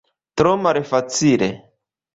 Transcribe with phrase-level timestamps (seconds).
[0.41, 1.53] Tro malfacile.